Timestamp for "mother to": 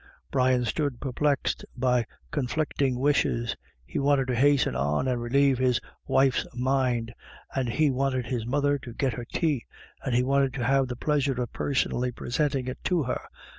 8.47-8.93